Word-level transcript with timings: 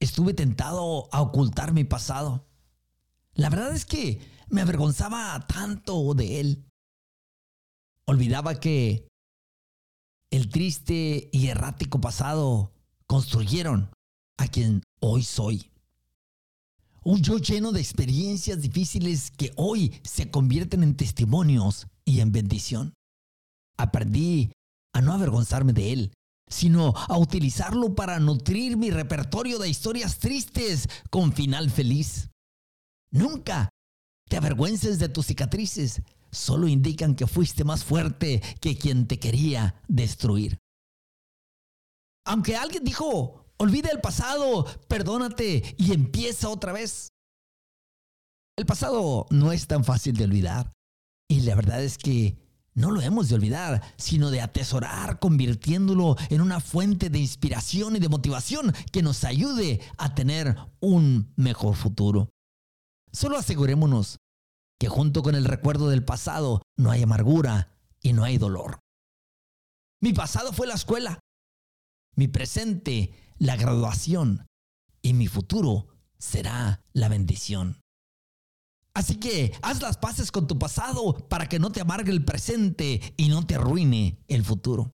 estuve 0.00 0.34
tentado 0.34 1.08
a 1.12 1.20
ocultar 1.20 1.72
mi 1.72 1.84
pasado. 1.84 2.46
La 3.34 3.50
verdad 3.50 3.74
es 3.74 3.84
que 3.84 4.20
me 4.48 4.60
avergonzaba 4.60 5.46
tanto 5.46 6.14
de 6.14 6.40
él. 6.40 6.64
Olvidaba 8.06 8.60
que 8.60 9.08
el 10.30 10.48
triste 10.48 11.30
y 11.32 11.46
errático 11.48 12.00
pasado 12.00 12.72
construyeron 13.06 13.90
a 14.36 14.48
quien 14.48 14.82
hoy 15.00 15.22
soy. 15.22 15.70
Un 17.02 17.22
yo 17.22 17.38
lleno 17.38 17.72
de 17.72 17.80
experiencias 17.80 18.60
difíciles 18.62 19.30
que 19.30 19.52
hoy 19.56 20.00
se 20.04 20.30
convierten 20.30 20.82
en 20.82 20.96
testimonios 20.96 21.86
y 22.04 22.20
en 22.20 22.32
bendición. 22.32 22.94
Aprendí 23.76 24.52
a 24.94 25.00
no 25.00 25.12
avergonzarme 25.12 25.72
de 25.72 25.92
él, 25.92 26.14
sino 26.48 26.94
a 26.96 27.18
utilizarlo 27.18 27.94
para 27.94 28.18
nutrir 28.20 28.76
mi 28.76 28.90
repertorio 28.90 29.58
de 29.58 29.68
historias 29.68 30.18
tristes 30.18 30.88
con 31.10 31.32
final 31.32 31.70
feliz. 31.70 32.30
Nunca 33.10 33.70
te 34.28 34.36
avergüences 34.36 34.98
de 34.98 35.08
tus 35.08 35.26
cicatrices, 35.26 36.02
solo 36.30 36.68
indican 36.68 37.14
que 37.14 37.26
fuiste 37.26 37.64
más 37.64 37.84
fuerte 37.84 38.42
que 38.60 38.76
quien 38.76 39.06
te 39.06 39.18
quería 39.18 39.80
destruir. 39.88 40.58
Aunque 42.26 42.56
alguien 42.56 42.84
dijo, 42.84 43.46
olvida 43.58 43.90
el 43.90 44.00
pasado, 44.00 44.64
perdónate 44.88 45.74
y 45.78 45.92
empieza 45.92 46.48
otra 46.48 46.72
vez. 46.72 47.08
El 48.56 48.66
pasado 48.66 49.26
no 49.30 49.52
es 49.52 49.66
tan 49.66 49.84
fácil 49.84 50.16
de 50.16 50.24
olvidar. 50.24 50.72
Y 51.28 51.40
la 51.40 51.54
verdad 51.54 51.82
es 51.82 51.98
que 51.98 52.36
no 52.74 52.90
lo 52.90 53.00
hemos 53.00 53.28
de 53.28 53.36
olvidar, 53.36 53.82
sino 53.96 54.30
de 54.30 54.40
atesorar, 54.40 55.18
convirtiéndolo 55.20 56.16
en 56.28 56.40
una 56.40 56.60
fuente 56.60 57.08
de 57.08 57.20
inspiración 57.20 57.96
y 57.96 58.00
de 58.00 58.08
motivación 58.08 58.72
que 58.90 59.02
nos 59.02 59.24
ayude 59.24 59.80
a 59.96 60.14
tener 60.14 60.56
un 60.80 61.32
mejor 61.36 61.76
futuro. 61.76 62.30
Solo 63.12 63.38
asegurémonos 63.38 64.18
que 64.80 64.88
junto 64.88 65.22
con 65.22 65.36
el 65.36 65.44
recuerdo 65.44 65.88
del 65.88 66.04
pasado 66.04 66.62
no 66.76 66.90
hay 66.90 67.02
amargura 67.02 67.78
y 68.00 68.12
no 68.12 68.24
hay 68.24 68.38
dolor. 68.38 68.80
Mi 70.00 70.12
pasado 70.12 70.52
fue 70.52 70.66
la 70.66 70.74
escuela, 70.74 71.20
mi 72.16 72.28
presente 72.28 73.14
la 73.38 73.56
graduación 73.56 74.46
y 75.00 75.14
mi 75.14 75.28
futuro 75.28 75.86
será 76.18 76.82
la 76.92 77.08
bendición. 77.08 77.83
Así 78.94 79.16
que 79.16 79.52
haz 79.62 79.82
las 79.82 79.98
paces 79.98 80.30
con 80.30 80.46
tu 80.46 80.58
pasado 80.58 81.14
para 81.28 81.48
que 81.48 81.58
no 81.58 81.72
te 81.72 81.80
amargue 81.80 82.12
el 82.12 82.24
presente 82.24 83.00
y 83.16 83.28
no 83.28 83.44
te 83.44 83.56
arruine 83.56 84.22
el 84.28 84.44
futuro. 84.44 84.92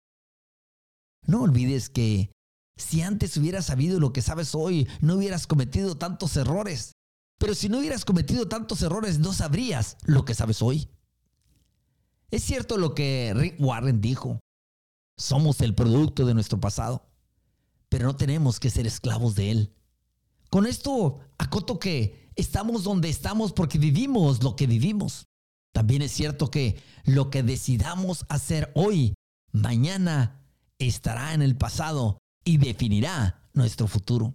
No 1.26 1.42
olvides 1.42 1.90
que 1.90 2.32
si 2.78 3.02
antes 3.02 3.36
hubieras 3.36 3.66
sabido 3.66 4.00
lo 4.00 4.12
que 4.12 4.22
sabes 4.22 4.54
hoy, 4.54 4.88
no 5.02 5.16
hubieras 5.16 5.46
cometido 5.46 5.98
tantos 5.98 6.34
errores. 6.36 6.92
Pero 7.38 7.54
si 7.54 7.68
no 7.68 7.78
hubieras 7.78 8.06
cometido 8.06 8.48
tantos 8.48 8.82
errores, 8.82 9.18
no 9.18 9.34
sabrías 9.34 9.98
lo 10.04 10.24
que 10.24 10.34
sabes 10.34 10.62
hoy. 10.62 10.88
Es 12.30 12.42
cierto 12.42 12.78
lo 12.78 12.94
que 12.94 13.32
Rick 13.34 13.56
Warren 13.58 14.00
dijo. 14.00 14.40
Somos 15.18 15.60
el 15.60 15.74
producto 15.74 16.24
de 16.24 16.32
nuestro 16.32 16.58
pasado, 16.58 17.06
pero 17.90 18.06
no 18.06 18.16
tenemos 18.16 18.60
que 18.60 18.70
ser 18.70 18.86
esclavos 18.86 19.34
de 19.34 19.50
él. 19.50 19.74
Con 20.50 20.66
esto 20.66 21.20
acoto 21.38 21.78
que 21.78 22.30
estamos 22.34 22.82
donde 22.82 23.08
estamos 23.08 23.52
porque 23.52 23.78
vivimos 23.78 24.42
lo 24.42 24.56
que 24.56 24.66
vivimos. 24.66 25.26
También 25.72 26.02
es 26.02 26.10
cierto 26.10 26.50
que 26.50 26.82
lo 27.04 27.30
que 27.30 27.44
decidamos 27.44 28.26
hacer 28.28 28.72
hoy, 28.74 29.14
mañana, 29.52 30.44
estará 30.78 31.34
en 31.34 31.42
el 31.42 31.56
pasado 31.56 32.18
y 32.44 32.56
definirá 32.58 33.48
nuestro 33.52 33.86
futuro. 33.86 34.34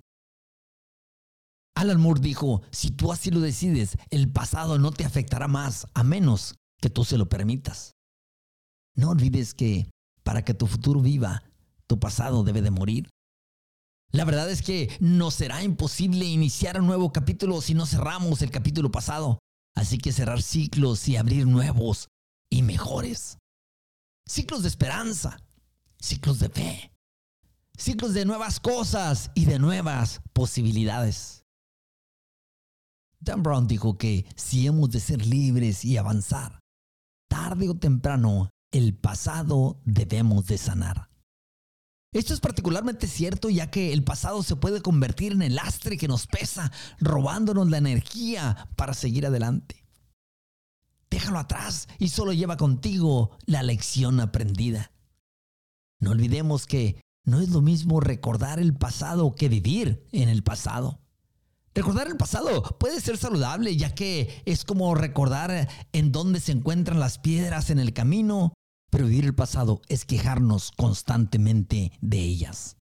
Alan 1.75 2.00
Moore 2.00 2.22
dijo, 2.22 2.62
si 2.72 2.92
tú 2.92 3.12
así 3.12 3.31
lo 3.31 3.42
decides, 3.42 3.98
el 4.09 4.31
pasado 4.31 4.80
no 4.80 4.92
te 4.92 5.04
afectará 5.04 5.50
más 5.50 5.88
a 5.94 6.04
menos 6.04 6.56
que 6.80 6.90
tú 6.90 7.04
se 7.04 7.18
lo 7.18 7.28
permitas. 7.28 7.92
No 8.96 9.09
olvides 9.09 9.54
que 9.54 9.90
para 10.24 10.46
que 10.46 10.54
tu 10.54 10.68
futuro 10.68 11.02
viva, 11.02 11.44
tu 11.86 12.00
pasado 12.00 12.46
debe 12.46 12.62
de 12.62 12.72
morir. 12.72 13.09
La 14.16 14.24
verdad 14.24 14.50
es 14.50 14.62
que 14.62 14.96
nos 15.02 15.34
será 15.34 15.62
imposible 15.62 16.24
iniciar 16.24 16.80
un 16.80 16.88
nuevo 16.88 17.12
capítulo 17.12 17.59
si 17.59 17.74
no 17.74 17.86
cerramos 17.86 18.42
el 18.42 18.50
capítulo 18.50 18.90
pasado. 18.90 19.40
Así 19.76 19.98
que 19.98 20.14
cerrar 20.14 20.42
ciclos 20.42 21.06
y 21.09 21.18
abrir 21.18 21.46
nuevos 21.46 22.08
y 22.50 22.64
mejores. 22.64 23.40
Ciclos 24.25 24.62
de 24.62 24.70
esperanza, 24.70 25.38
ciclos 26.00 26.40
de 26.40 26.48
fe, 26.48 26.94
ciclos 27.78 28.14
de 28.14 28.24
nuevas 28.24 28.62
cosas 28.62 29.31
y 29.36 29.48
de 29.48 29.59
nuevas 29.59 30.22
posibilidades. 30.31 31.44
Dan 33.20 33.44
Brown 33.44 33.68
dijo 33.68 33.98
que 33.98 34.25
si 34.38 34.66
hemos 34.66 34.92
de 34.92 35.02
ser 35.02 35.25
libres 35.25 35.84
y 35.84 35.98
avanzar, 35.98 36.62
tarde 37.28 37.68
o 37.68 37.75
temprano 37.75 38.50
el 38.72 38.96
pasado 38.96 39.81
debemos 39.84 40.46
de 40.46 40.58
sanar. 40.58 41.09
Esto 42.16 42.34
es 42.34 42.40
particularmente 42.40 43.08
cierto 43.08 43.50
ya 43.50 43.70
que 43.70 43.92
el 43.92 44.02
pasado 44.02 44.42
se 44.42 44.56
puede 44.56 44.81
convertir 44.81 45.34
en 45.34 45.42
el 45.42 45.56
lastre 45.56 45.98
que 45.98 46.08
nos 46.08 46.28
pesa, 46.28 46.72
robándonos 46.98 47.70
la 47.70 47.78
energía 47.78 48.70
para 48.78 48.94
seguir 48.94 49.26
adelante. 49.26 49.84
Déjalo 51.09 51.40
atrás 51.40 51.90
y 52.00 52.08
solo 52.08 52.31
lleva 52.31 52.56
contigo 52.56 53.38
la 53.46 53.64
lección 53.64 54.22
aprendida. 54.22 54.94
No 56.00 56.12
olvidemos 56.12 56.68
que 56.68 57.02
no 57.25 57.42
es 57.42 57.50
lo 57.50 57.62
mismo 57.62 58.00
recordar 58.00 58.62
el 58.62 58.74
pasado 58.74 59.36
que 59.36 59.50
vivir 59.50 60.08
en 60.14 60.30
el 60.30 60.42
pasado. 60.42 61.02
Recordar 61.74 62.08
el 62.08 62.16
pasado 62.16 62.64
puede 62.80 63.02
ser 63.02 63.18
saludable 63.18 63.75
ya 63.75 63.94
que 63.94 64.42
es 64.46 64.64
como 64.64 64.96
recordar 64.96 65.68
en 65.92 66.14
dónde 66.14 66.40
se 66.40 66.54
encuentran 66.54 67.02
las 67.02 67.20
piedras 67.20 67.72
en 67.72 67.80
el 67.80 67.92
camino 67.92 68.54
pero 68.95 69.07
vivir 69.07 69.25
el 69.25 69.35
pasado 69.35 69.81
es 69.89 70.06
quejarnos 70.06 70.72
constantemente 70.72 71.91
de 72.00 72.17
ellas. 72.17 72.78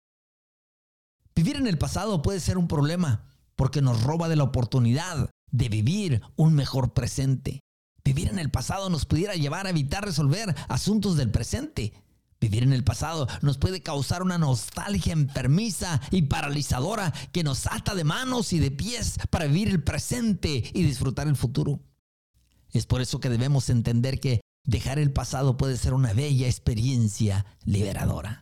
Vivir 1.34 1.56
en 1.56 1.66
el 1.66 1.78
pasado 1.78 2.20
puede 2.20 2.38
ser 2.38 2.58
un 2.58 2.68
problema 2.68 3.24
porque 3.56 3.80
nos 3.80 4.02
roba 4.02 4.28
de 4.28 4.36
la 4.36 4.44
oportunidad 4.44 5.30
de 5.50 5.68
vivir 5.70 6.20
un 6.36 6.52
mejor 6.52 6.92
presente. 6.92 7.60
Vivir 8.04 8.28
en 8.28 8.38
el 8.38 8.50
pasado 8.50 8.90
nos 8.90 9.06
pudiera 9.06 9.36
llevar 9.36 9.66
a 9.66 9.70
evitar 9.70 10.04
resolver 10.04 10.54
asuntos 10.68 11.16
del 11.16 11.30
presente. 11.30 11.94
Vivir 12.38 12.62
en 12.62 12.74
el 12.74 12.84
pasado 12.84 13.26
nos 13.40 13.56
puede 13.56 13.82
causar 13.82 14.22
una 14.22 14.36
nostalgia 14.36 15.14
enfermiza 15.14 15.98
y 16.10 16.20
paralizadora 16.20 17.10
que 17.32 17.42
nos 17.42 17.66
ata 17.66 17.94
de 17.94 18.04
manos 18.04 18.52
y 18.52 18.58
de 18.58 18.70
pies 18.70 19.18
para 19.30 19.46
vivir 19.46 19.68
el 19.68 19.82
presente 19.82 20.62
y 20.74 20.82
disfrutar 20.82 21.26
el 21.26 21.36
futuro. 21.36 21.80
Es 22.70 22.84
por 22.84 23.00
eso 23.00 23.18
que 23.18 23.30
debemos 23.30 23.70
entender 23.70 24.20
que 24.20 24.42
Dejar 24.64 24.98
el 24.98 25.12
pasado 25.12 25.56
puede 25.56 25.76
ser 25.76 25.94
una 25.94 26.12
bella 26.12 26.46
experiencia 26.46 27.46
liberadora. 27.64 28.40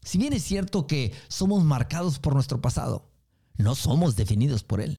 Si 0.00 0.18
bien 0.18 0.32
es 0.32 0.42
cierto 0.42 0.86
que 0.86 1.12
somos 1.28 1.64
marcados 1.64 2.18
por 2.18 2.34
nuestro 2.34 2.60
pasado, 2.60 3.10
no 3.56 3.74
somos 3.74 4.16
definidos 4.16 4.64
por 4.64 4.80
él. 4.80 4.96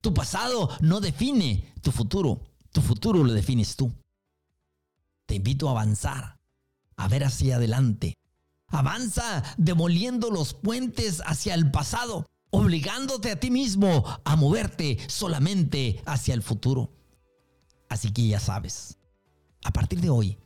Tu 0.00 0.14
pasado 0.14 0.70
no 0.80 1.00
define 1.00 1.72
tu 1.82 1.92
futuro, 1.92 2.40
tu 2.70 2.80
futuro 2.80 3.22
lo 3.22 3.32
defines 3.32 3.76
tú. 3.76 3.92
Te 5.26 5.36
invito 5.36 5.68
a 5.68 5.72
avanzar, 5.72 6.40
a 6.96 7.08
ver 7.08 7.24
hacia 7.24 7.56
adelante. 7.56 8.14
Avanza 8.68 9.42
demoliendo 9.58 10.30
los 10.30 10.54
puentes 10.54 11.22
hacia 11.26 11.54
el 11.54 11.70
pasado, 11.70 12.26
obligándote 12.50 13.30
a 13.30 13.38
ti 13.38 13.50
mismo 13.50 14.04
a 14.24 14.36
moverte 14.36 14.98
solamente 15.08 16.02
hacia 16.06 16.34
el 16.34 16.42
futuro. 16.42 16.90
Así 17.88 18.12
que 18.12 18.26
ya 18.26 18.40
sabes, 18.40 18.98
a 19.64 19.72
partir 19.72 20.00
de 20.00 20.10
hoy, 20.10 20.38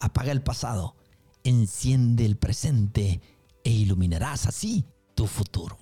apaga 0.00 0.32
el 0.32 0.42
pasado, 0.42 0.96
enciende 1.44 2.24
el 2.24 2.36
presente 2.36 3.20
e 3.64 3.70
iluminarás 3.70 4.46
así 4.46 4.84
tu 5.14 5.26
futuro. 5.26 5.78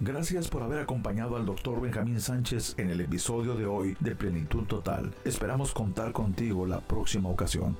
Gracias 0.00 0.46
por 0.46 0.62
haber 0.62 0.78
acompañado 0.78 1.36
al 1.36 1.44
Dr. 1.44 1.80
Benjamín 1.80 2.20
Sánchez 2.20 2.76
en 2.78 2.90
el 2.90 3.00
episodio 3.00 3.56
de 3.56 3.66
hoy 3.66 3.96
de 3.98 4.14
Plenitud 4.14 4.62
Total. 4.64 5.12
Esperamos 5.24 5.72
contar 5.72 6.12
contigo 6.12 6.66
la 6.66 6.80
próxima 6.80 7.28
ocasión. 7.28 7.76